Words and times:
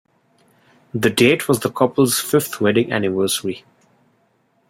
The 0.95 1.11
date 1.11 1.47
was 1.47 1.59
the 1.59 1.69
couple's 1.69 2.19
fifth 2.19 2.59
wedding 2.59 2.91
anniversary. 2.91 3.63